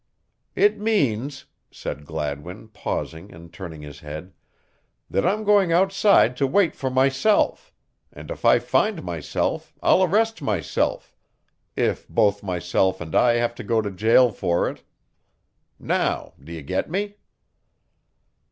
[0.55, 4.33] "It means," said Gladwin, pausing and turning his head,
[5.11, 7.71] "that I'm going outside to wait for myself
[8.11, 11.15] and if I find myself, I'll arrest myself
[11.75, 14.81] if both myself and I have to go to jail for it.
[15.77, 17.17] Now, do you get me?"